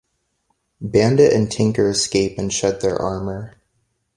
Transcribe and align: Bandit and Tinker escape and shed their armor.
Bandit 0.81 1.31
and 1.31 1.51
Tinker 1.51 1.87
escape 1.87 2.39
and 2.39 2.51
shed 2.51 2.81
their 2.81 2.95
armor. 2.99 3.55